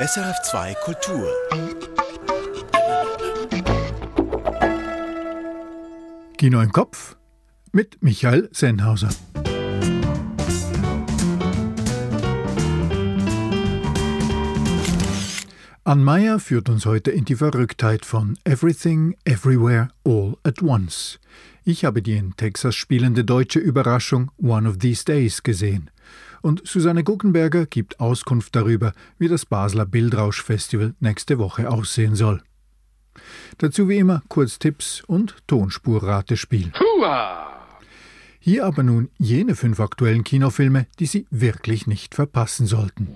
[0.00, 1.28] SRF2 Kultur.
[6.38, 7.18] Kino im Kopf
[7.72, 9.10] mit Michael Sennhauser.
[15.84, 21.20] Ann Meyer führt uns heute in die Verrücktheit von Everything, Everywhere, All at Once.
[21.62, 25.90] Ich habe die in Texas spielende deutsche Überraschung One of These Days gesehen.
[26.42, 32.42] Und Susanne Guggenberger gibt Auskunft darüber, wie das Basler Bildrausch-Festival nächste Woche aussehen soll.
[33.58, 36.72] Dazu wie immer kurz Tipps und Tonspurratespiel.
[38.38, 43.08] Hier aber nun jene fünf aktuellen Kinofilme, die Sie wirklich nicht verpassen sollten.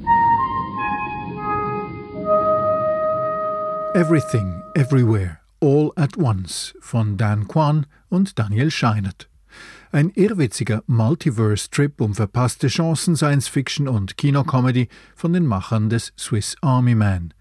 [3.95, 9.29] Everything, Everywhere, All at Once von Dan Kwan und Daniel Scheinert.
[9.95, 16.97] Ein irrwitziger Multiverse-Trip um verpasste Chancen, Science-Fiction und Kinocomedy von den Machern des Swiss Army
[16.97, 17.33] Man.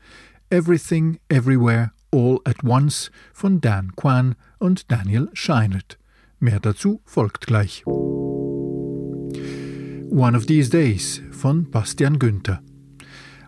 [0.51, 5.97] Everything, Everywhere, All at Once von Dan Kwan und Daniel Scheinert.
[6.39, 7.81] Mehr dazu folgt gleich.
[7.87, 9.31] One
[10.37, 12.61] of These Days von Bastian Günther.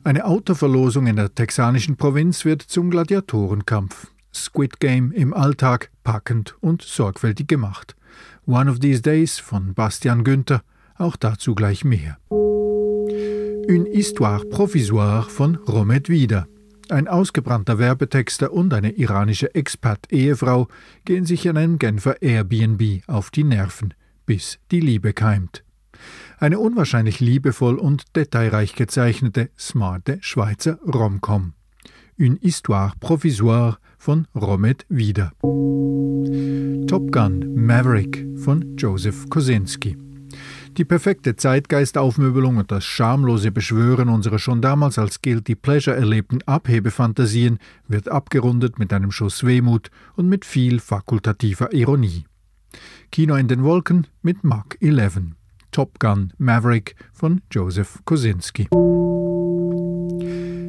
[0.04, 4.08] Eine Autoverlosung in der texanischen Provinz wird zum Gladiatorenkampf.
[4.34, 7.96] Squid Game im Alltag packend und sorgfältig gemacht.
[8.48, 10.62] One of These Days von Bastian Günther,
[11.00, 12.20] auch dazu gleich mehr.
[12.30, 16.48] Une Histoire Provisoire von Romet Wieder.
[16.90, 20.68] Ein ausgebrannter Werbetexter und eine iranische Expat-Ehefrau
[21.06, 23.96] gehen sich in einem Genfer Airbnb auf die Nerven,
[24.28, 25.64] bis die Liebe keimt.
[26.38, 31.54] Eine unwahrscheinlich liebevoll und detailreich gezeichnete, smarte Schweizer Romcom.
[32.20, 35.32] Une Histoire Provisoire von Romet Wieder.
[36.88, 39.98] Top Gun Maverick von Joseph Kosinski.
[40.78, 47.58] Die perfekte Zeitgeistaufmöbelung und das schamlose Beschwören unserer schon damals als Guilty Pleasure erlebten Abhebefantasien
[47.88, 52.26] wird abgerundet mit einem Schuss Wehmut und mit viel fakultativer Ironie.
[53.12, 55.22] Kino in den Wolken mit Mark 11.
[55.72, 58.68] Top Gun Maverick von Joseph Kosinski.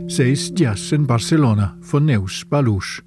[0.09, 3.03] Seis Dias in Barcelona von Neus Balusch.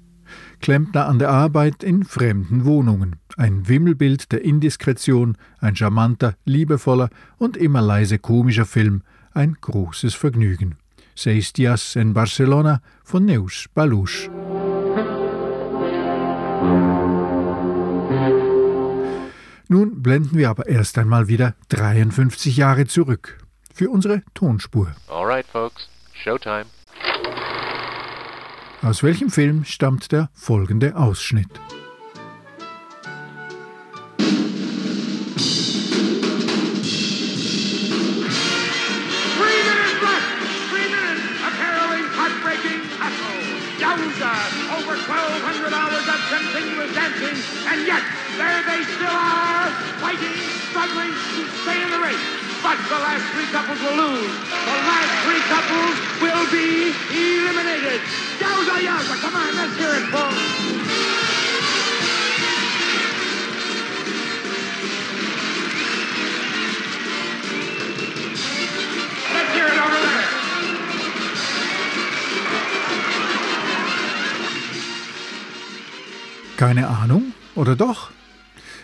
[0.60, 3.16] Klempner an der Arbeit in fremden Wohnungen.
[3.36, 10.76] Ein Wimmelbild der Indiskretion, ein charmanter, liebevoller und immer leise komischer Film, ein großes Vergnügen.
[11.14, 14.30] Seis Dias en Barcelona von Neus Balusch.
[19.68, 23.38] Nun blenden wir aber erst einmal wieder 53 Jahre zurück
[23.72, 24.92] für unsere Tonspur.
[25.08, 26.66] Alright, folks, Showtime.
[28.82, 31.50] Aus welchem Film stammt der folgende Ausschnitt?
[39.36, 40.32] Three minutes left.
[40.72, 43.36] Three minutes of harrowing, heartbreaking hustle.
[43.76, 44.32] Yowza!
[44.72, 47.36] Over 1,200 hours of continuous dancing,
[47.68, 48.00] and yet
[48.40, 49.68] there they still are,
[50.00, 50.40] fighting,
[50.72, 52.24] struggling to stay in the race.
[52.64, 54.32] But the last three couples will lose.
[54.48, 57.09] The last three couples will be!
[59.20, 60.70] Come on, let's hear it, folks.
[76.56, 77.32] Keine Ahnung?
[77.54, 78.10] Oder doch?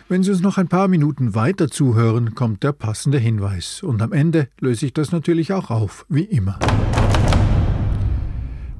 [0.08, 3.82] Wenn Sie uns noch ein paar Minuten weiter zuhören, kommt der passende Hinweis.
[3.82, 6.58] Und am Ende löse ich das natürlich auch auf, wie immer.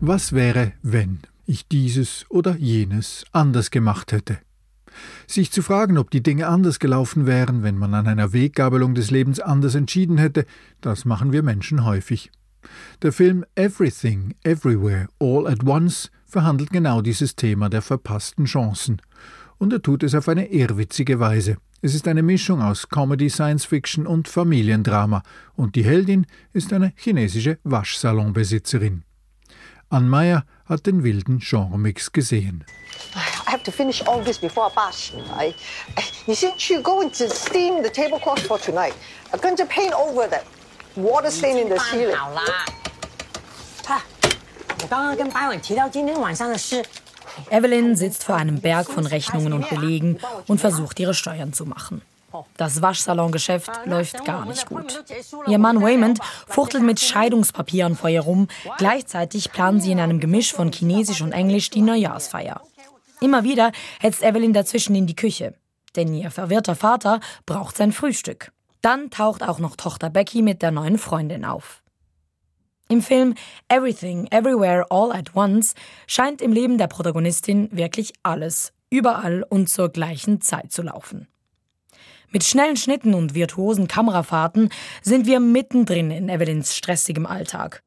[0.01, 4.39] Was wäre, wenn ich dieses oder jenes anders gemacht hätte?
[5.27, 9.11] Sich zu fragen, ob die Dinge anders gelaufen wären, wenn man an einer Weggabelung des
[9.11, 10.47] Lebens anders entschieden hätte,
[10.81, 12.31] das machen wir Menschen häufig.
[13.03, 19.01] Der Film Everything, Everywhere, All at Once verhandelt genau dieses Thema der verpassten Chancen.
[19.59, 21.57] Und er tut es auf eine irrwitzige Weise.
[21.83, 25.23] Es ist eine Mischung aus Comedy, Science Fiction und Familiendrama,
[25.55, 29.05] und die Heldin ist eine chinesische Waschsalonbesitzerin.
[29.90, 32.64] Ann Meyer hat den wilden Genremix gesehen.
[33.14, 35.12] I have to finish all this before bus.
[35.38, 35.54] I,
[36.26, 38.94] 你先去 go and to steam the tablecloth for tonight.
[39.42, 40.44] 跟着 paint over that
[40.96, 42.16] water stain in the 办 ceiling.
[42.16, 42.44] 好啦。
[43.86, 44.04] 爸，
[44.82, 46.84] 我刚刚跟白伟提到今天晚上的事。
[47.50, 52.02] Evelyn sitzt vor einem Berg von Rechnungen und Belegen und versucht, ihre Steuern zu machen.
[52.57, 55.05] Das Waschsalongeschäft läuft gar nicht gut.
[55.47, 58.49] Ihr Mann Waymond fuchtelt mit Scheidungspapieren vor ihr rum.
[58.79, 62.61] Gleichzeitig planen sie in einem Gemisch von Chinesisch und Englisch die Neujahrsfeier.
[63.21, 65.55] Immer wieder hetzt Evelyn dazwischen in die Küche,
[65.95, 68.53] denn ihr verwirrter Vater braucht sein Frühstück.
[68.83, 71.83] Dann taucht auch noch Tochter Becky mit der neuen Freundin auf.
[72.89, 73.35] Im Film
[73.69, 75.75] Everything, Everywhere, All at Once
[76.07, 81.27] scheint im Leben der Protagonistin wirklich alles, überall und zur gleichen Zeit zu laufen.
[82.31, 84.71] Mit schnellen Schnitten und virtuosen Kamerafahrten
[85.03, 87.83] sind wir mittendrin in Evelyns stressigem Alltag.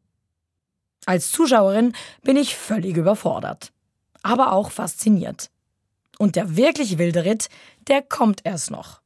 [1.05, 1.93] Als Zuschauerin
[2.23, 3.71] bin ich völlig überfordert,
[4.21, 5.49] aber auch fasziniert.
[6.17, 7.49] Und der wirklich wilde Ritt,
[7.87, 9.01] der kommt erst noch.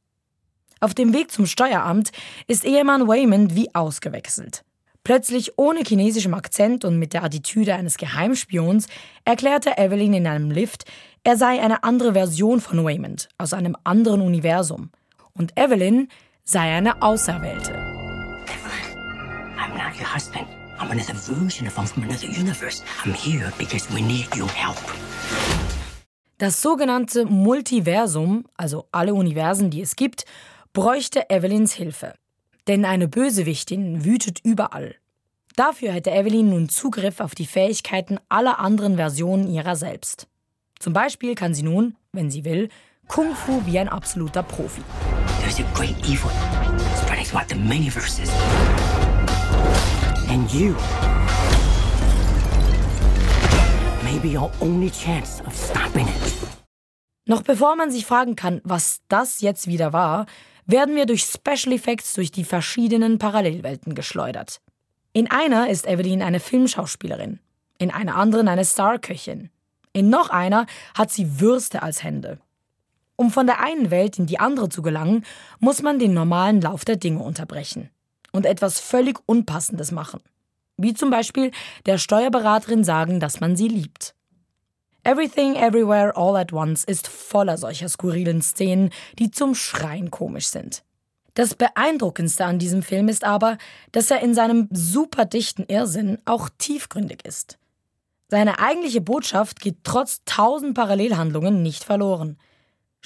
[0.80, 2.10] Auf dem Weg zum Steueramt
[2.46, 4.64] ist Ehemann Waymond wie ausgewechselt.
[5.04, 8.86] Plötzlich ohne chinesischem Akzent und mit der Attitüde eines Geheimspions
[9.24, 10.84] erklärte Evelyn in einem Lift,
[11.24, 14.90] er sei eine andere Version von Waymond aus einem anderen Universum.
[15.36, 16.08] Und Evelyn
[16.44, 17.72] sei eine Auserwählte.
[17.72, 20.46] Evelyn, I'm not your husband.
[20.78, 22.84] I'm another version of him from another universe.
[23.04, 24.78] I'm here because we need your help.
[26.38, 30.24] Das sogenannte Multiversum, also alle Universen, die es gibt,
[30.72, 32.14] bräuchte Evelyns Hilfe.
[32.68, 34.94] Denn eine Bösewichtin wütet überall.
[35.56, 40.28] Dafür hätte Evelyn nun Zugriff auf die Fähigkeiten aller anderen Versionen ihrer selbst.
[40.78, 42.68] Zum Beispiel kann sie nun, wenn sie will,
[43.08, 44.82] Kung Fu wie ein absoluter Profi.
[45.40, 46.30] There's a great evil
[46.96, 48.30] spreading throughout the many-verses.
[50.28, 50.74] And you
[54.02, 56.34] may be our only chance of stopping it.
[57.26, 60.26] Noch bevor man sich fragen kann, was das jetzt wieder war,
[60.66, 64.60] werden wir durch Special Effects durch die verschiedenen Parallelwelten geschleudert.
[65.12, 67.38] In einer ist Evelyn eine Filmschauspielerin,
[67.78, 69.50] in einer anderen eine Starköchin.
[69.92, 70.66] In noch einer
[70.96, 72.38] hat sie Würste als Hände.
[73.16, 75.24] Um von der einen Welt in die andere zu gelangen,
[75.60, 77.90] muss man den normalen Lauf der Dinge unterbrechen
[78.32, 80.20] und etwas völlig Unpassendes machen.
[80.76, 81.52] Wie zum Beispiel
[81.86, 84.14] der Steuerberaterin sagen, dass man sie liebt.
[85.04, 90.82] Everything Everywhere All at Once ist voller solcher skurrilen Szenen, die zum Schreien komisch sind.
[91.34, 93.58] Das Beeindruckendste an diesem Film ist aber,
[93.92, 97.58] dass er in seinem superdichten Irrsinn auch tiefgründig ist.
[98.28, 102.38] Seine eigentliche Botschaft geht trotz tausend Parallelhandlungen nicht verloren.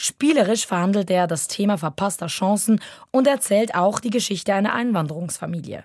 [0.00, 2.80] Spielerisch verhandelt er das Thema verpasster Chancen
[3.10, 5.84] und erzählt auch die Geschichte einer Einwanderungsfamilie.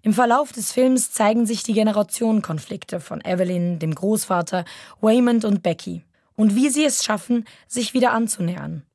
[0.00, 4.64] Im Verlauf des Films zeigen sich die Generationenkonflikte von Evelyn, dem Großvater,
[5.02, 6.04] Waymond und Becky
[6.36, 8.86] und wie sie es schaffen, sich wieder anzunähern.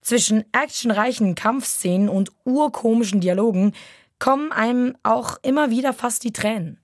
[0.00, 3.74] Zwischen actionreichen Kampfszenen und urkomischen Dialogen
[4.18, 6.80] kommen einem auch immer wieder fast die Tränen.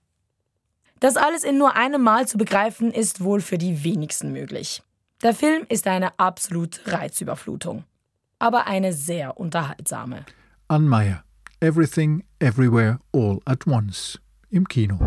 [1.00, 4.82] Das alles in nur einem Mal zu begreifen, ist wohl für die wenigsten möglich.
[5.22, 7.84] Der Film ist eine absolute Reizüberflutung,
[8.38, 10.24] aber eine sehr unterhaltsame.
[10.66, 11.24] Ann Meyer
[11.60, 14.18] Everything, Everywhere, All at Once
[14.48, 14.98] im Kino.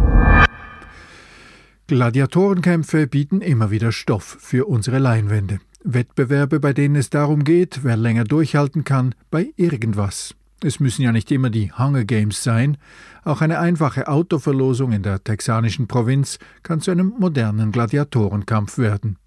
[1.87, 5.59] Gladiatorenkämpfe bieten immer wieder Stoff für unsere Leinwände.
[5.83, 10.35] Wettbewerbe, bei denen es darum geht, wer länger durchhalten kann, bei irgendwas.
[10.63, 12.77] Es müssen ja nicht immer die Hunger Games sein.
[13.23, 19.17] Auch eine einfache Autoverlosung in der texanischen Provinz kann zu einem modernen Gladiatorenkampf werden.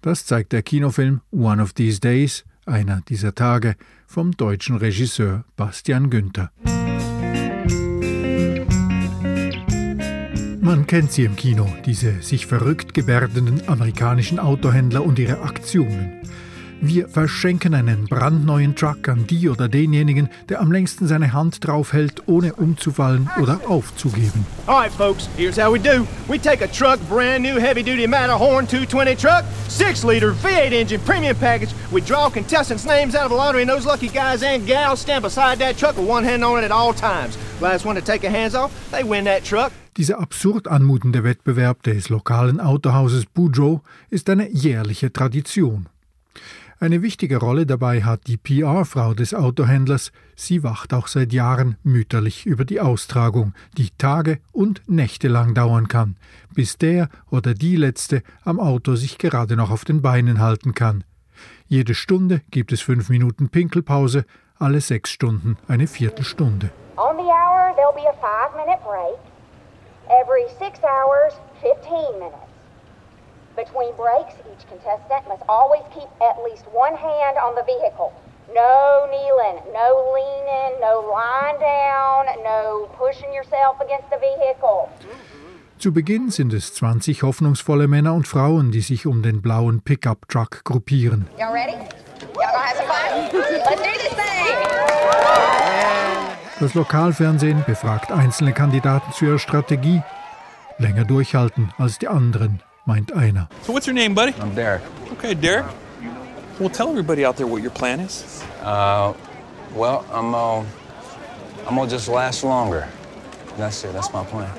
[0.00, 3.76] Das zeigt der Kinofilm One of These Days einer dieser Tage
[4.06, 6.50] vom deutschen Regisseur Bastian Günther.
[10.60, 16.20] Man kennt sie im Kino, diese sich verrückt gebärdenden amerikanischen Autohändler und ihre Aktionen.
[16.84, 21.92] Wir verschenken einen brandneuen Truck an die oder denjenigen, der am längsten seine Hand drauf
[21.92, 24.44] hält, ohne umzufallen oder aufzugeben.
[24.66, 26.04] All right, folks, here's how we do.
[26.26, 31.00] We take a truck, brand new heavy duty Matterhorn 220 truck, 6 liter V8 engine
[31.04, 31.72] premium package.
[31.92, 35.22] We draw contestants' names out of a lottery, and those lucky guys and gals stand
[35.22, 37.38] beside that truck with one hand on it at all times.
[37.60, 39.70] Last one to take their hands off, they win that truck.
[39.96, 45.86] Dieser absurd anmutende Wettbewerb des lokalen Autohauses Boudreau ist eine jährliche Tradition.
[46.82, 50.10] Eine wichtige Rolle dabei hat die PR-Frau des Autohändlers.
[50.34, 55.86] Sie wacht auch seit Jahren mütterlich über die Austragung, die Tage und Nächte lang dauern
[55.86, 56.16] kann,
[56.52, 61.04] bis der oder die Letzte am Auto sich gerade noch auf den Beinen halten kann.
[61.68, 64.24] Jede Stunde gibt es fünf Minuten Pinkelpause,
[64.58, 66.72] alle sechs Stunden eine Viertelstunde.
[66.96, 69.20] On the hour, there'll be a five-minute break.
[70.10, 72.51] Every six hours, 15 minutes.
[73.56, 78.12] Between breaks, each contestant must always keep at least one hand on the vehicle.
[78.54, 84.88] No kneeling, no leaning, no lying down, no pushing yourself against the vehicle.
[85.78, 90.64] Zu Beginn sind es 20 hoffnungsvolle Männer und Frauen, die sich um den blauen Pickup-Truck
[90.64, 91.28] gruppieren.
[91.38, 91.72] Y'all ready?
[91.72, 93.28] Y'all gonna have some fun?
[93.32, 94.72] Let's do this thing!
[96.60, 100.02] Das Lokalfernsehen befragt einzelne Kandidaten zu ihrer Strategie.
[100.78, 103.48] Länger durchhalten als die anderen, meint einer.
[103.62, 104.32] So what's your name, buddy?
[104.40, 104.82] I'm Derek.
[105.12, 105.66] Okay, Derek.
[106.58, 108.42] Well, tell everybody out there what your plan is.
[108.62, 109.12] Uh,
[109.74, 110.64] well, I'm uh,
[111.66, 112.86] I'm gonna just last longer.
[113.56, 113.92] That's it.
[113.92, 114.50] That's my plan.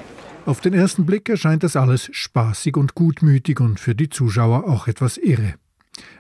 [0.46, 4.88] Auf den ersten Blick erscheint das alles spaßig und gutmütig und für die Zuschauer auch
[4.88, 5.54] etwas irre.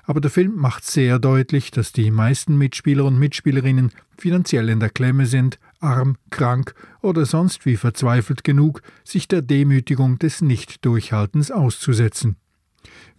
[0.05, 4.89] Aber der Film macht sehr deutlich, dass die meisten Mitspieler und Mitspielerinnen finanziell in der
[4.89, 12.37] Klemme sind, arm, krank oder sonst wie verzweifelt genug, sich der Demütigung des Nichtdurchhaltens auszusetzen.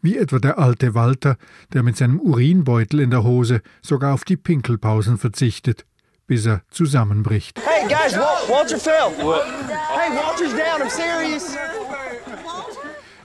[0.03, 1.37] Wie etwa der alte Walter,
[1.73, 5.87] der mit seinem Urinbeutel in der Hose sogar auf die Pinkelpausen verzichtet,
[6.27, 7.61] bis er zusammenbricht.
[7.65, 9.11] Hey guys, Walter fell.
[9.19, 10.83] Hey, Walter's down.
[10.83, 11.57] I'm serious.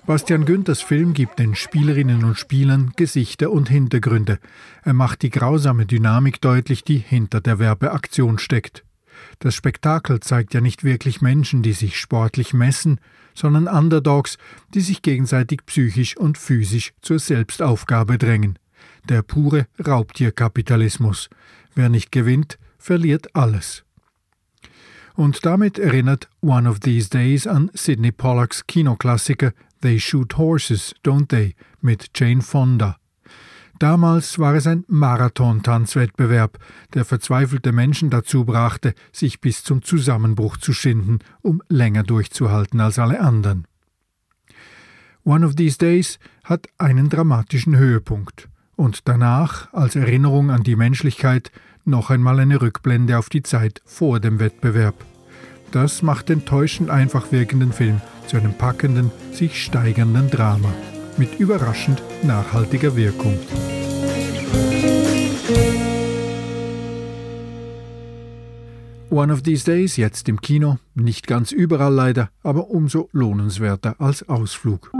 [0.05, 4.39] Bastian Günthers Film gibt den Spielerinnen und Spielern Gesichter und Hintergründe.
[4.83, 8.83] Er macht die grausame Dynamik deutlich, die hinter der Werbeaktion steckt.
[9.39, 12.99] Das Spektakel zeigt ja nicht wirklich Menschen, die sich sportlich messen,
[13.33, 14.37] sondern Underdogs,
[14.73, 18.59] die sich gegenseitig psychisch und physisch zur Selbstaufgabe drängen.
[19.07, 21.29] Der pure Raubtierkapitalismus.
[21.75, 23.83] Wer nicht gewinnt, verliert alles.
[25.15, 31.27] Und damit erinnert One of These Days an Sidney Pollacks Kinoklassiker They Shoot Horses, Don't
[31.29, 31.55] They?
[31.81, 32.97] mit Jane Fonda.
[33.79, 36.59] Damals war es ein Marathon-Tanzwettbewerb,
[36.93, 42.99] der verzweifelte Menschen dazu brachte, sich bis zum Zusammenbruch zu schinden, um länger durchzuhalten als
[42.99, 43.65] alle anderen.
[45.23, 51.51] One of These Days hat einen dramatischen Höhepunkt und danach, als Erinnerung an die Menschlichkeit,
[51.85, 54.95] noch einmal eine Rückblende auf die Zeit vor dem Wettbewerb.
[55.71, 60.73] Das macht den täuschend einfach wirkenden Film zu einem packenden, sich steigernden Drama
[61.19, 63.37] mit überraschend nachhaltiger Wirkung.
[69.19, 74.23] One of These Days jetzt im Kino, nicht ganz überall leider, aber umso lohnenswerter als
[74.29, 74.93] Ausflug.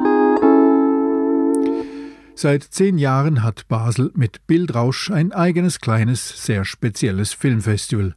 [2.36, 8.14] Seit zehn Jahren hat Basel mit Bildrausch ein eigenes kleines, sehr spezielles Filmfestival.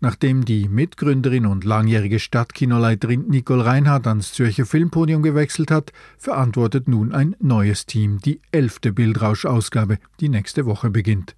[0.00, 7.12] Nachdem die Mitgründerin und langjährige Stadtkinoleiterin Nicole Reinhardt ans Zürcher Filmpodium gewechselt hat, verantwortet nun
[7.12, 11.36] ein neues Team die elfte Bildrausch-Ausgabe, die nächste Woche beginnt.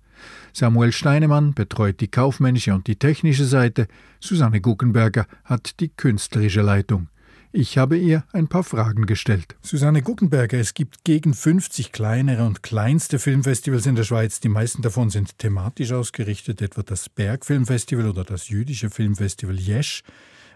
[0.52, 3.88] Samuel Steinemann betreut die kaufmännische und die technische Seite,
[4.21, 7.09] Susanne Guckenberger hat die künstlerische Leitung.
[7.50, 9.57] Ich habe ihr ein paar Fragen gestellt.
[9.62, 14.40] Susanne Guckenberger, es gibt gegen 50 kleinere und kleinste Filmfestivals in der Schweiz.
[14.40, 20.02] Die meisten davon sind thematisch ausgerichtet, etwa das Bergfilmfestival oder das jüdische Filmfestival Jesch.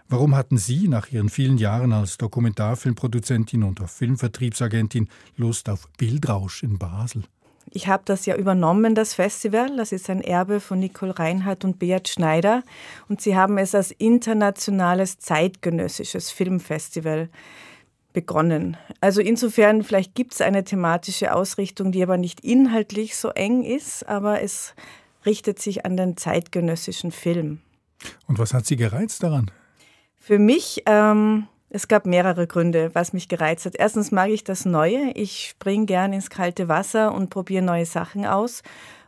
[0.07, 6.77] Warum hatten Sie nach Ihren vielen Jahren als Dokumentarfilmproduzentin und Filmvertriebsagentin Lust auf Bildrausch in
[6.77, 7.23] Basel?
[7.71, 9.75] Ich habe das ja übernommen, das Festival.
[9.77, 12.63] Das ist ein Erbe von Nicole Reinhardt und Beat Schneider.
[13.09, 17.29] Und sie haben es als internationales zeitgenössisches Filmfestival
[18.13, 18.77] begonnen.
[19.01, 24.07] Also insofern, vielleicht gibt es eine thematische Ausrichtung, die aber nicht inhaltlich so eng ist,
[24.07, 24.75] aber es
[25.25, 27.59] richtet sich an den zeitgenössischen Film.
[28.27, 29.49] Und was hat Sie gereizt daran?
[30.19, 33.75] Für mich ähm, es gab mehrere Gründe, was mich gereizt hat.
[33.75, 35.11] Erstens mag ich das Neue.
[35.15, 38.61] Ich springe gern ins kalte Wasser und probiere neue Sachen aus.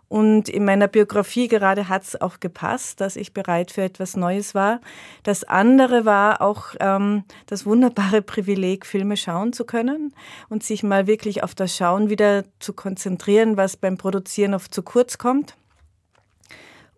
[0.08, 4.56] Und in meiner Biografie gerade hat es auch gepasst, dass ich bereit für etwas Neues
[4.56, 4.82] war.
[5.24, 10.16] Das andere war auch ähm, das wunderbare Privileg, Filme schauen zu können
[10.50, 14.82] und sich mal wirklich auf das Schauen wieder zu konzentrieren, was beim Produzieren oft zu
[14.82, 15.56] kurz kommt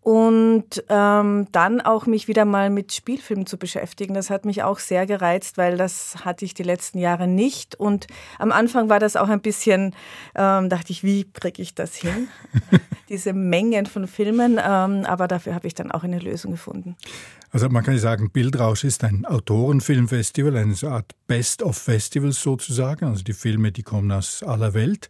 [0.08, 4.14] und ähm, dann auch mich wieder mal mit Spielfilmen zu beschäftigen.
[4.14, 7.76] Das hat mich auch sehr gereizt, weil das hatte ich die letzten Jahre nicht.
[7.76, 8.08] Und
[8.40, 9.94] am Anfang war das auch ein bisschen,
[10.34, 12.30] ähm, dachte ich, wie kriege ich das hin?
[13.10, 14.54] Diese Mengen von Filmen.
[14.54, 16.96] Ähm, aber dafür habe ich dann auch eine Lösung gefunden.
[17.52, 23.08] Also man kann sagen, Bildrausch ist ein Autorenfilmfestival, eine Art Best-of-Festivals sozusagen.
[23.08, 25.10] Also die Filme, die kommen aus aller Welt.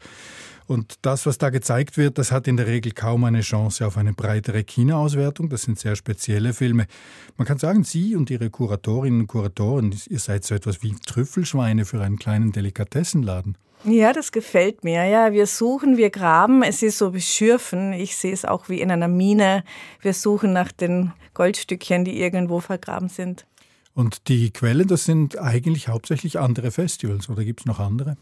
[0.67, 3.97] Und das, was da gezeigt wird, das hat in der Regel kaum eine Chance auf
[3.97, 5.49] eine breitere Kinoauswertung.
[5.49, 6.87] Das sind sehr spezielle Filme.
[7.37, 11.85] Man kann sagen, Sie und Ihre Kuratorinnen und Kuratoren, ihr seid so etwas wie Trüffelschweine
[11.85, 13.57] für einen kleinen Delikatessenladen.
[13.85, 15.05] Ja, das gefällt mir.
[15.05, 16.63] Ja, wir suchen, wir graben.
[16.63, 17.93] Es ist so wie Schürfen.
[17.93, 19.63] Ich sehe es auch wie in einer Mine.
[20.01, 23.45] Wir suchen nach den Goldstückchen, die irgendwo vergraben sind.
[23.93, 28.17] Und die Quellen, das sind eigentlich hauptsächlich andere Festivals oder gibt es noch andere?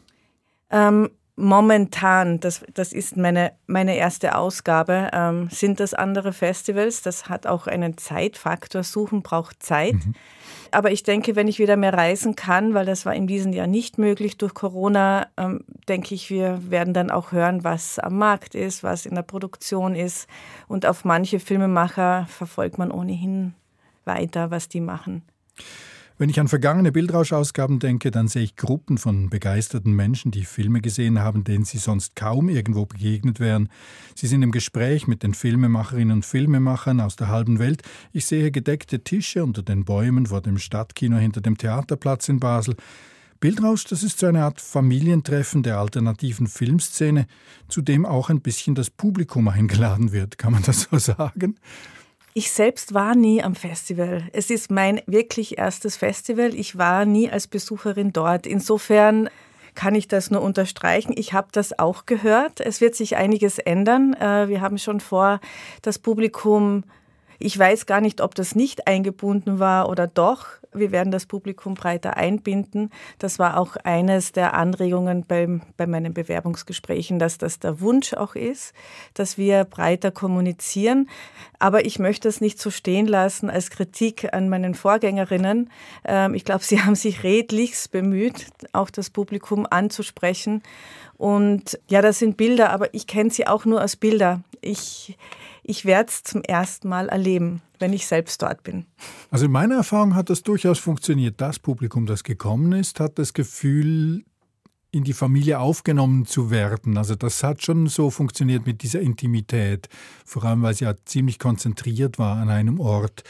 [0.70, 7.02] Ähm, Momentan, das, das ist meine, meine erste Ausgabe, ähm, sind das andere Festivals.
[7.02, 8.84] Das hat auch einen Zeitfaktor.
[8.84, 9.96] Suchen braucht Zeit.
[9.96, 10.14] Mhm.
[10.72, 13.68] Aber ich denke, wenn ich wieder mehr reisen kann, weil das war in diesem Jahr
[13.68, 18.56] nicht möglich durch Corona, ähm, denke ich, wir werden dann auch hören, was am Markt
[18.56, 20.28] ist, was in der Produktion ist.
[20.68, 23.56] Und auf manche Filmemacher verfolgt man ohnehin
[24.06, 25.24] weiter, was die machen.
[26.18, 30.80] Wenn ich an vergangene Bildrauschausgaben denke, dann sehe ich Gruppen von begeisterten Menschen, die Filme
[30.80, 33.68] gesehen haben, denen sie sonst kaum irgendwo begegnet wären.
[34.16, 37.82] Sie sind im Gespräch mit den Filmemacherinnen und Filmemachern aus der halben Welt.
[38.14, 42.78] Ich sehe gedeckte Tische unter den Bäumen vor dem Stadtkino hinter dem Theaterplatz in Basel.
[43.42, 47.28] Bildrausch, das ist so eine Art Familientreffen der alternativen Filmszene,
[47.68, 50.38] zu dem auch ein bisschen das Publikum eingeladen wird.
[50.38, 51.58] Kann man das so sagen?
[52.38, 54.24] Ich selbst war nie am Festival.
[54.34, 56.54] Es ist mein wirklich erstes Festival.
[56.54, 58.46] Ich war nie als Besucherin dort.
[58.46, 59.30] Insofern
[59.74, 61.14] kann ich das nur unterstreichen.
[61.16, 62.60] Ich habe das auch gehört.
[62.60, 64.16] Es wird sich einiges ändern.
[64.16, 65.40] Äh, wir haben schon vor,
[65.82, 66.84] das Publikum
[67.40, 70.48] ich weiß gar nicht, ob das nicht eingebunden war oder doch.
[70.76, 72.92] Wir werden das Publikum breiter einbinden.
[73.20, 78.36] Das war auch eines der Anregungen beim, bei meinen Bewerbungsgesprächen, dass das der Wunsch auch
[78.36, 78.74] ist,
[79.14, 81.10] dass wir breiter kommunizieren.
[81.60, 85.70] Aber ich möchte es nicht so stehen lassen als Kritik an meinen Vorgängerinnen.
[86.04, 90.62] Ähm, ich glaube, sie haben sich redlichst bemüht, auch das Publikum anzusprechen.
[91.18, 94.42] Und ja, das sind Bilder, aber ich kenne sie auch nur als Bilder.
[94.66, 95.18] Ich
[95.68, 98.86] ich werde es zum ersten Mal erleben, wenn ich selbst dort bin.
[99.32, 101.42] Also in meiner Erfahrung hat das durchaus funktioniert.
[101.42, 104.24] Das Publikum, das gekommen ist, hat das Gefühl,
[104.92, 106.98] in die Familie aufgenommen zu werden.
[106.98, 109.90] Also das hat schon so funktioniert mit dieser Intimität,
[110.24, 113.24] vor allem weil sie ja ziemlich konzentriert war an einem Ort.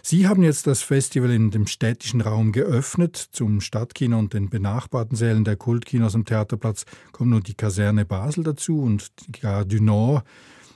[0.00, 3.16] Sie haben jetzt das Festival in dem städtischen Raum geöffnet.
[3.16, 8.42] Zum Stadtkino und den benachbarten Sälen der Kultkinos am Theaterplatz kommen nun die Kaserne Basel
[8.42, 10.24] dazu und die Gare du Nord.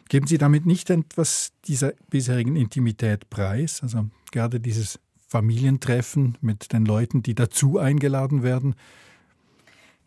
[0.08, 3.82] Geben Sie damit nicht etwas dieser bisherigen Intimität preis?
[3.82, 4.98] Also gerade dieses
[5.28, 8.74] Familientreffen mit den Leuten, die dazu eingeladen werden?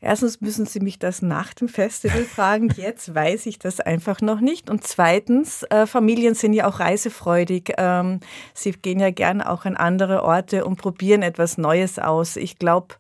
[0.04, 2.70] Erstens müssen Sie mich das nach dem Festival fragen.
[2.76, 4.68] Jetzt weiß ich das einfach noch nicht.
[4.72, 7.74] Und zweitens, äh, Familien sind ja auch reisefreudig.
[7.78, 8.20] Ähm,
[8.56, 12.36] sie gehen ja gern auch an andere Orte und probieren etwas Neues aus.
[12.36, 12.96] Ich glaube,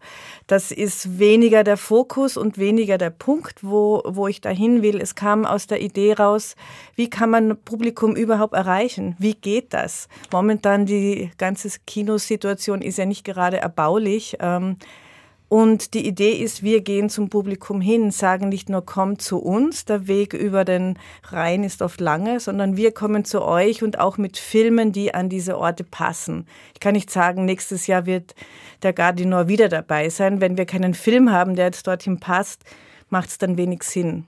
[0.45, 5.01] das ist weniger der Fokus und weniger der Punkt, wo, wo ich dahin will.
[5.01, 6.55] Es kam aus der Idee raus,
[6.95, 9.15] wie kann man Publikum überhaupt erreichen?
[9.17, 10.07] Wie geht das?
[10.31, 14.37] Momentan die ganze Kinosituation ist ja nicht gerade erbaulich.
[14.39, 14.77] Ähm,
[15.51, 19.83] und die Idee ist, wir gehen zum Publikum hin, sagen nicht nur, kommt zu uns,
[19.83, 24.17] der Weg über den Rhein ist oft lange, sondern wir kommen zu euch und auch
[24.17, 26.47] mit Filmen, die an diese Orte passen.
[26.73, 28.33] Ich kann nicht sagen, nächstes Jahr wird
[28.81, 30.39] der Gardinor wieder dabei sein.
[30.39, 32.63] Wenn wir keinen Film haben, der jetzt dorthin passt,
[33.09, 34.27] macht es dann wenig Sinn.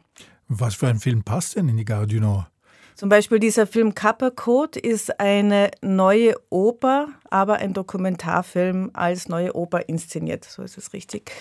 [0.50, 2.50] Was für ein Film passt denn in die Gardinor?
[2.96, 9.56] Zum Beispiel dieser Film Kappa Code ist eine neue Oper, aber ein Dokumentarfilm als neue
[9.56, 10.46] Oper inszeniert.
[10.46, 11.32] So ist es richtig.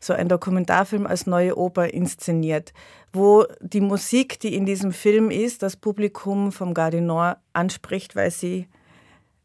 [0.00, 2.72] So ein Dokumentarfilm als neue Oper inszeniert,
[3.12, 8.68] wo die Musik, die in diesem Film ist, das Publikum vom Gardinor anspricht, weil sie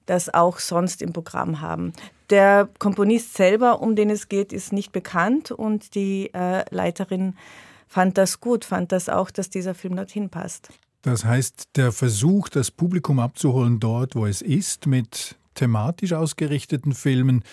[0.06, 1.92] das auch sonst im Programm haben.
[2.30, 7.36] Der Komponist selber, um den es geht, ist nicht bekannt und die äh, Leiterin
[7.88, 10.70] fand das gut, fand das auch, dass dieser Film dorthin passt.
[11.08, 17.46] Das heißt, der Versuch, das Publikum abzuholen dort, wo es ist, mit thematisch ausgerichteten Filmen,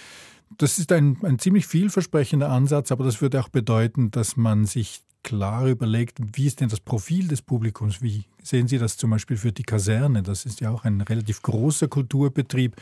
[0.58, 5.02] das ist ein, ein ziemlich vielversprechender Ansatz, aber das würde auch bedeuten, dass man sich
[5.22, 8.02] klar überlegt, wie ist denn das Profil des Publikums?
[8.02, 10.24] Wie sehen Sie das zum Beispiel für die Kaserne?
[10.24, 12.74] Das ist ja auch ein relativ großer Kulturbetrieb.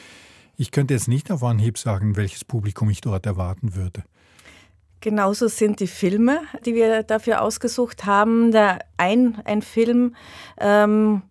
[0.56, 4.04] Ich könnte jetzt nicht auf Anhieb sagen, welches Publikum ich dort erwarten würde.
[5.02, 8.52] Genauso sind die Filme, die wir dafür ausgesucht haben.
[8.52, 10.14] Der ein, ein Film,
[10.60, 11.22] ähm,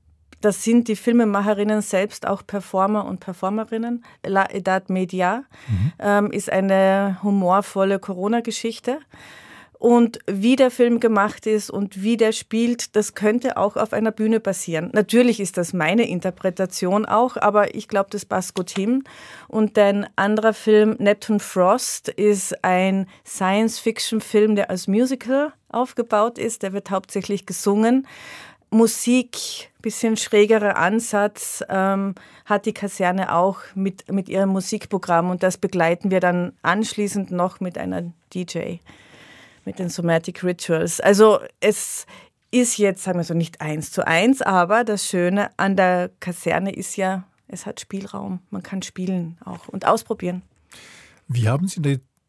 [0.42, 4.04] das sind die Filmemacherinnen selbst auch Performer und Performerinnen.
[4.26, 5.94] La Edad Media mhm.
[6.00, 9.00] ähm, ist eine humorvolle Corona-Geschichte.
[9.82, 14.12] Und wie der Film gemacht ist und wie der spielt, das könnte auch auf einer
[14.12, 14.91] Bühne passieren.
[14.94, 19.04] Natürlich ist das meine Interpretation auch, aber ich glaube, das passt gut hin.
[19.48, 26.62] Und ein anderer Film, Neptune Frost, ist ein Science-Fiction-Film, der als Musical aufgebaut ist.
[26.62, 28.06] Der wird hauptsächlich gesungen.
[28.70, 32.13] Musik, bisschen schrägerer Ansatz, ähm,
[32.46, 37.60] hat die Kaserne auch mit, mit ihrem Musikprogramm und das begleiten wir dann anschließend noch
[37.62, 38.78] mit einer DJ
[39.65, 41.00] mit den Somatic Rituals.
[41.00, 42.06] Also es
[42.52, 46.74] ist jetzt, sagen wir so, nicht eins zu eins, aber das Schöne an der Kaserne
[46.74, 48.39] ist ja, es hat Spielraum.
[48.50, 50.41] Man kann spielen auch und ausprobieren.
[51.28, 51.82] Wie haben Sie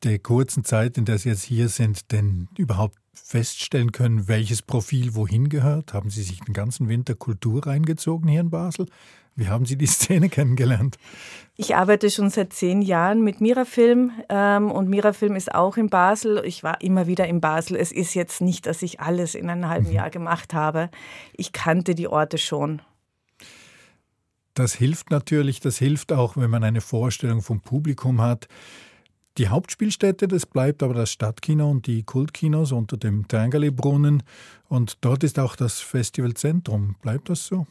[0.04, 5.14] der kurzen Zeit, in der Sie jetzt hier sind, denn überhaupt feststellen können, welches Profil
[5.14, 5.92] wohin gehört?
[5.92, 8.86] Haben Sie sich den ganzen Winter Kultur reingezogen hier in Basel?
[9.34, 10.96] Wie haben Sie die Szene kennengelernt?
[11.56, 16.42] Ich arbeite schon seit zehn Jahren mit Mirafilm ähm, und Mirafilm ist auch in Basel.
[16.44, 17.76] Ich war immer wieder in Basel.
[17.76, 19.94] Es ist jetzt nicht, dass ich alles in einem halben mhm.
[19.94, 20.90] Jahr gemacht habe.
[21.32, 22.82] Ich kannte die Orte schon.
[24.54, 28.48] Das hilft natürlich, das hilft auch, wenn man eine Vorstellung vom Publikum hat.
[29.38, 34.22] Die Hauptspielstätte, das bleibt aber das Stadtkino und die Kultkinos unter dem Tangeli-Brunnen.
[34.68, 36.96] Und dort ist auch das Festivalzentrum.
[37.00, 37.66] Bleibt das so?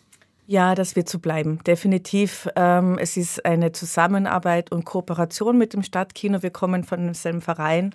[0.48, 2.50] Ja, das wird so bleiben, definitiv.
[2.56, 6.42] Ähm, es ist eine Zusammenarbeit und Kooperation mit dem Stadtkino.
[6.42, 7.94] Wir kommen von demselben Verein.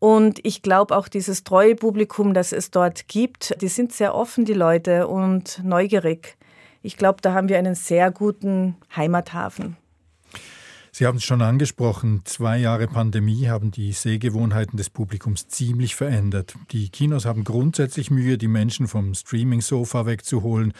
[0.00, 4.44] Und ich glaube auch dieses treue Publikum, das es dort gibt, die sind sehr offen,
[4.44, 6.36] die Leute, und neugierig.
[6.82, 9.76] Ich glaube, da haben wir einen sehr guten Heimathafen.
[10.94, 16.54] Sie haben es schon angesprochen, zwei Jahre Pandemie haben die Sehgewohnheiten des Publikums ziemlich verändert.
[16.70, 20.74] Die Kinos haben grundsätzlich Mühe, die Menschen vom Streaming-Sofa wegzuholen.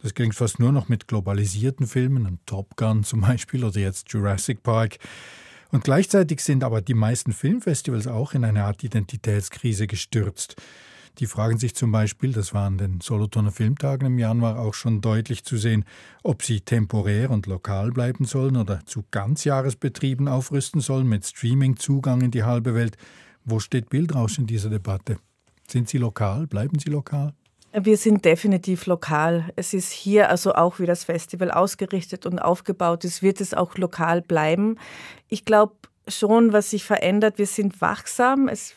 [0.00, 4.62] Das gelingt fast nur noch mit globalisierten Filmen, Top Gun zum Beispiel oder jetzt Jurassic
[4.62, 4.96] Park.
[5.70, 10.56] Und gleichzeitig sind aber die meisten Filmfestivals auch in eine Art Identitätskrise gestürzt.
[11.18, 15.00] Die fragen sich zum Beispiel, das war an den Solothurner Filmtagen im Januar auch schon
[15.00, 15.84] deutlich zu sehen,
[16.22, 22.30] ob sie temporär und lokal bleiben sollen oder zu Ganzjahresbetrieben aufrüsten sollen mit Streaming-Zugang in
[22.30, 22.96] die halbe Welt.
[23.44, 25.18] Wo steht Bildrausch in dieser Debatte?
[25.66, 26.46] Sind sie lokal?
[26.46, 27.34] Bleiben sie lokal?
[27.72, 29.50] Wir sind definitiv lokal.
[29.56, 33.76] Es ist hier also auch, wie das Festival ausgerichtet und aufgebaut ist, wird es auch
[33.76, 34.76] lokal bleiben.
[35.28, 35.74] Ich glaube
[36.06, 37.38] schon, was sich verändert.
[37.38, 38.48] Wir sind wachsam.
[38.48, 38.74] Es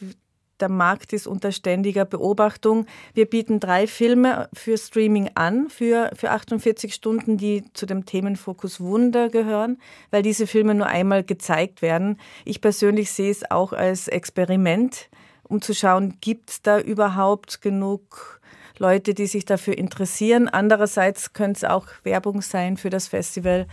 [0.62, 2.86] der Markt ist unter ständiger Beobachtung.
[3.14, 8.80] Wir bieten drei Filme für Streaming an, für, für 48 Stunden, die zu dem Themenfokus
[8.80, 9.80] Wunder gehören,
[10.12, 12.20] weil diese Filme nur einmal gezeigt werden.
[12.46, 15.10] Ich persönlich sehe es auch als Experiment,
[15.44, 18.40] um zu schauen, gibt es da überhaupt genug
[18.78, 20.48] Leute, die sich dafür interessieren.
[20.48, 23.68] Andererseits könnte es auch Werbung sein für das Festival,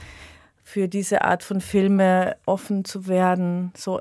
[0.64, 3.72] für diese Art von Filme offen zu werden.
[3.77, 4.01] So,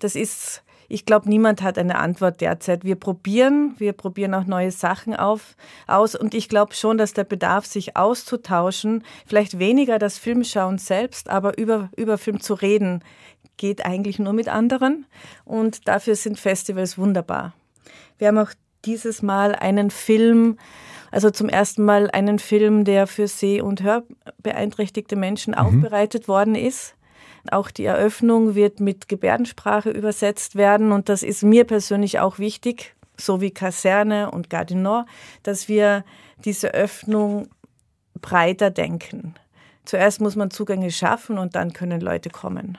[0.00, 2.84] das ist ich glaube, niemand hat eine Antwort derzeit.
[2.84, 7.24] Wir probieren, wir probieren auch neue Sachen auf, aus und ich glaube schon, dass der
[7.24, 13.02] Bedarf, sich auszutauschen, vielleicht weniger das Filmschauen selbst, aber über, über Film zu reden,
[13.56, 15.06] geht eigentlich nur mit anderen
[15.44, 17.54] und dafür sind Festivals wunderbar.
[18.18, 18.50] Wir haben auch
[18.84, 20.58] dieses Mal einen Film,
[21.10, 25.58] also zum ersten Mal einen Film, der für seh- und hörbeeinträchtigte Menschen mhm.
[25.58, 26.94] aufbereitet worden ist.
[27.50, 32.94] Auch die Eröffnung wird mit Gebärdensprache übersetzt werden und das ist mir persönlich auch wichtig,
[33.16, 35.06] so wie Kaserne und Gardinor,
[35.42, 36.04] dass wir
[36.44, 37.48] diese Öffnung
[38.20, 39.34] breiter denken.
[39.84, 42.78] Zuerst muss man Zugänge schaffen und dann können Leute kommen.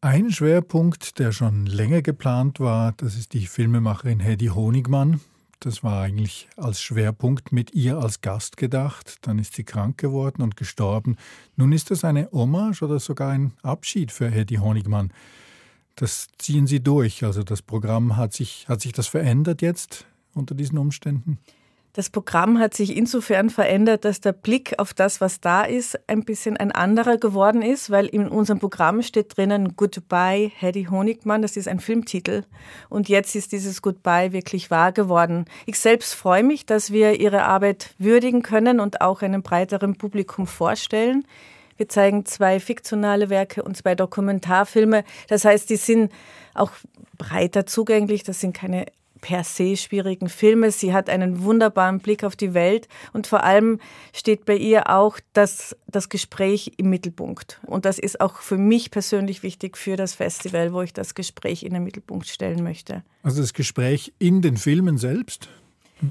[0.00, 5.20] Ein Schwerpunkt, der schon länger geplant war, das ist die Filmemacherin Hedy Honigmann.
[5.64, 9.16] Das war eigentlich als Schwerpunkt mit ihr als Gast gedacht.
[9.22, 11.16] Dann ist sie krank geworden und gestorben.
[11.56, 15.10] Nun ist das eine Hommage oder sogar ein Abschied für Hedy Honigmann.
[15.96, 17.24] Das ziehen Sie durch.
[17.24, 21.38] Also das Programm hat sich, hat sich das verändert jetzt unter diesen Umständen?
[21.96, 26.24] Das Programm hat sich insofern verändert, dass der Blick auf das, was da ist, ein
[26.24, 31.56] bisschen ein anderer geworden ist, weil in unserem Programm steht drinnen Goodbye Hedy Honigmann, das
[31.56, 32.42] ist ein Filmtitel.
[32.88, 35.44] Und jetzt ist dieses Goodbye wirklich wahr geworden.
[35.66, 40.48] Ich selbst freue mich, dass wir ihre Arbeit würdigen können und auch einem breiteren Publikum
[40.48, 41.24] vorstellen.
[41.76, 45.04] Wir zeigen zwei fiktionale Werke und zwei Dokumentarfilme.
[45.28, 46.10] Das heißt, die sind
[46.54, 46.72] auch
[47.18, 48.24] breiter zugänglich.
[48.24, 48.86] Das sind keine
[49.24, 50.70] per se schwierigen Filme.
[50.70, 53.80] Sie hat einen wunderbaren Blick auf die Welt und vor allem
[54.12, 57.58] steht bei ihr auch das, das Gespräch im Mittelpunkt.
[57.64, 61.62] Und das ist auch für mich persönlich wichtig für das Festival, wo ich das Gespräch
[61.62, 63.02] in den Mittelpunkt stellen möchte.
[63.22, 65.48] Also das Gespräch in den Filmen selbst?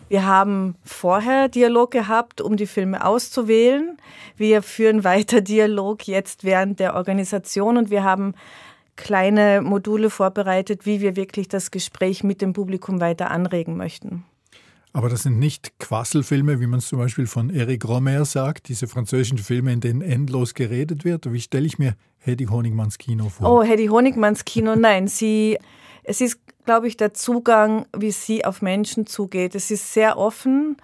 [0.10, 4.00] Wir haben vorher Dialog gehabt, um die Filme auszuwählen.
[4.38, 8.34] Wir führen weiter Dialog jetzt während der Organisation und wir haben
[8.96, 14.24] kleine Module vorbereitet, wie wir wirklich das Gespräch mit dem Publikum weiter anregen möchten.
[14.96, 18.88] Aber das sind nicht Quasselfilme, wie man es zum Beispiel von Eric Romer sagt, diese
[18.88, 21.32] französischen Filme, in denen endlos geredet wird.
[21.34, 23.52] Wie stelle ich mir Hedy Honigmanns Kino vor?
[23.52, 25.08] Oh, Hedy Honigmanns Kino, nein.
[25.08, 25.58] Sie,
[26.04, 29.56] es ist, glaube ich, der Zugang, wie sie auf Menschen zugeht.
[29.56, 30.78] Es ist sehr offen,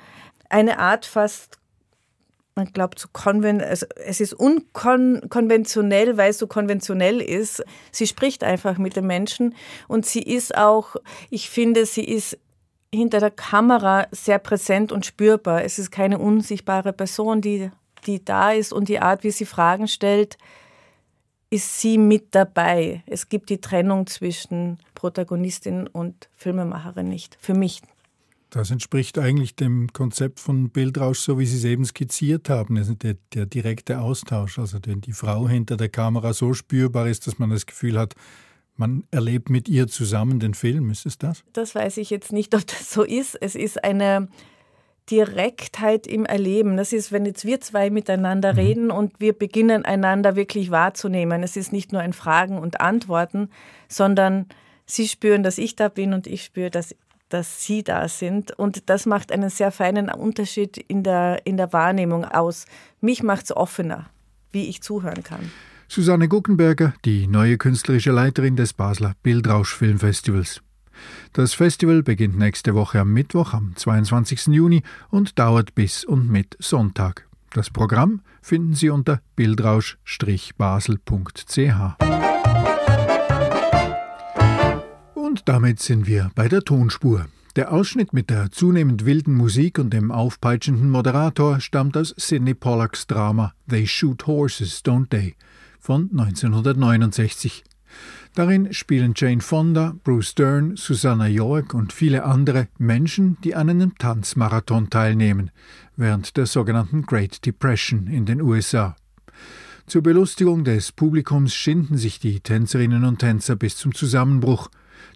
[0.49, 1.58] eine Art fast
[2.55, 7.63] man glaubt, so konven also es ist unkonventionell, weil es so konventionell ist.
[7.91, 9.55] Sie spricht einfach mit den Menschen
[9.87, 10.95] und sie ist auch,
[11.29, 12.37] ich finde, sie ist
[12.93, 15.63] hinter der Kamera sehr präsent und spürbar.
[15.63, 17.71] Es ist keine unsichtbare Person, die,
[18.05, 20.37] die da ist und die Art, wie sie Fragen stellt,
[21.49, 23.03] ist sie mit dabei.
[23.05, 27.37] Es gibt die Trennung zwischen Protagonistin und Filmemacherin nicht.
[27.39, 27.81] Für mich
[28.49, 32.77] das entspricht eigentlich dem Konzept von Bildrausch, so wie Sie es eben skizziert haben.
[32.77, 37.27] Also der, der direkte Austausch, also wenn die Frau hinter der Kamera so spürbar ist,
[37.27, 38.15] dass man das Gefühl hat,
[38.75, 40.89] man erlebt mit ihr zusammen den Film.
[40.89, 41.43] Ist es das?
[41.53, 43.35] Das weiß ich jetzt nicht, ob das so ist.
[43.39, 44.29] Es ist eine
[45.11, 46.77] Direktheit im Erleben.
[46.77, 48.59] Das ist, wenn jetzt wir zwei miteinander mhm.
[48.59, 51.43] reden und wir beginnen einander wirklich wahrzunehmen.
[51.43, 53.49] Es ist nicht nur ein Fragen und Antworten,
[53.87, 54.47] sondern
[54.85, 56.95] sie spüren, dass ich da bin und ich spüre, dass,
[57.29, 58.51] dass sie da sind.
[58.51, 62.65] Und das macht einen sehr feinen Unterschied in der, in der Wahrnehmung aus.
[63.01, 64.09] Mich macht es offener,
[64.51, 65.51] wie ich zuhören kann.
[65.87, 70.61] Susanne Guckenberger, die neue künstlerische Leiterin des Basler Bildrausch Filmfestivals.
[71.33, 74.47] Das Festival beginnt nächste Woche am Mittwoch, am 22.
[74.47, 77.25] Juni und dauert bis und mit Sonntag.
[77.51, 82.28] Das Programm finden Sie unter bildrausch-basel.ch.
[85.49, 87.25] damit sind wir bei der Tonspur.
[87.55, 93.07] Der Ausschnitt mit der zunehmend wilden Musik und dem aufpeitschenden Moderator stammt aus Sidney Pollacks
[93.07, 95.33] Drama They Shoot Horses, Don't They
[95.79, 97.63] von 1969.
[98.35, 103.97] Darin spielen Jane Fonda, Bruce Dern, Susanna York und viele andere Menschen, die an einem
[103.97, 105.49] Tanzmarathon teilnehmen,
[105.95, 108.95] während der sogenannten Great Depression in den USA.
[109.87, 114.69] Zur Belustigung des Publikums schinden sich die Tänzerinnen und Tänzer bis zum Zusammenbruch.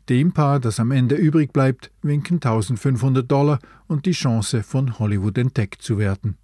[0.10, 5.38] Dem Paar, das am Ende übrig bleibt, winken 1500 Dollar und die Chance, von Hollywood
[5.38, 6.38] entdeckt zu werden.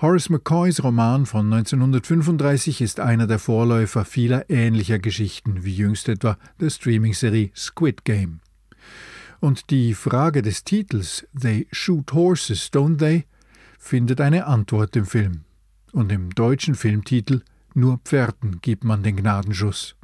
[0.00, 6.38] Horace McCoys Roman von 1935 ist einer der Vorläufer vieler ähnlicher Geschichten, wie jüngst etwa
[6.60, 8.38] der Streaming-Serie Squid Game.
[9.40, 13.24] Und die Frage des Titels They shoot horses, don't they?
[13.78, 15.44] findet eine Antwort im Film.
[15.92, 17.42] Und im deutschen Filmtitel
[17.74, 19.97] Nur Pferden gibt man den Gnadenschuss.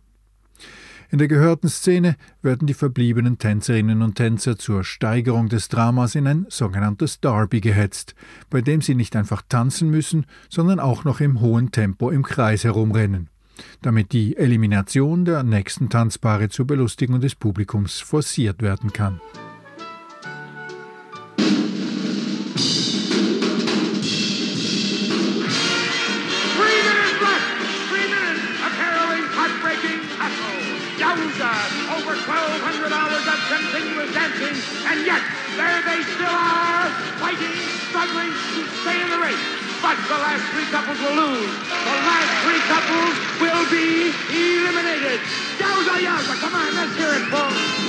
[1.14, 6.26] In der gehörten Szene werden die verbliebenen Tänzerinnen und Tänzer zur Steigerung des Dramas in
[6.26, 8.16] ein sogenanntes Derby gehetzt,
[8.50, 12.64] bei dem sie nicht einfach tanzen müssen, sondern auch noch im hohen Tempo im Kreis
[12.64, 13.28] herumrennen,
[13.80, 19.20] damit die Elimination der nächsten Tanzpaare zur Belustigung des Publikums forciert werden kann.
[41.00, 41.52] Will lose.
[41.68, 45.20] The last three couples will be eliminated.
[45.58, 47.84] Yowza, yowza, come on, let's hear it, folks.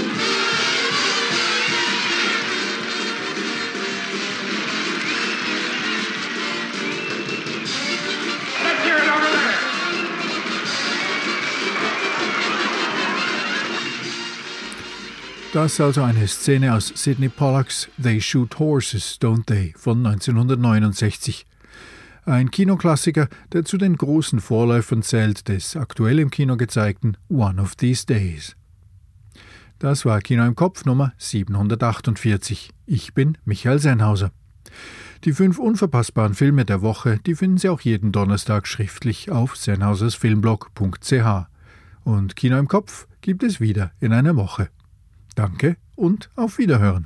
[15.55, 21.45] Das also eine Szene aus Sidney Pollacks They Shoot Horses, Don't They von 1969.
[22.27, 27.75] Ein Kinoklassiker, der zu den großen Vorläufern zählt des aktuell im Kino gezeigten One of
[27.75, 28.55] These Days.
[29.77, 32.71] Das war Kino im Kopf Nummer 748.
[32.87, 34.31] Ich bin Michael Sennhauser.
[35.23, 41.47] Die fünf unverpassbaren Filme der Woche, die finden Sie auch jeden Donnerstag schriftlich auf sennhausersfilmblog.ch.
[42.03, 44.69] Und Kino im Kopf gibt es wieder in einer Woche.
[45.35, 47.05] Danke und auf Wiederhören.